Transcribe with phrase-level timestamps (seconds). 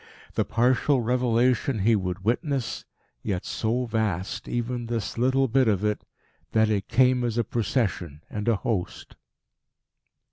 [0.33, 2.85] The partial revelation he would witness
[3.21, 6.03] yet so vast, even this little bit of it,
[6.53, 9.15] that it came as a Procession and a host.